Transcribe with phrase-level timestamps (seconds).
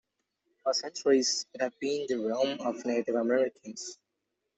[0.63, 3.99] For centuries, it had been the realm of Native Americans.